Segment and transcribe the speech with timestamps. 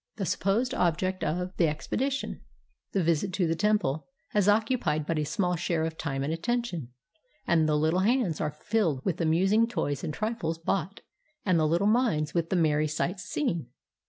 [0.15, 2.41] The supposed object of 405 JAPAN the expedition,
[2.91, 6.87] the visit to the temple, has occupied but a small share of time and attention,
[7.45, 11.01] and the Httle hands are filled with the amusing toys and trifles bought,
[11.45, 13.67] and the Uttle minds with the merry sights seen.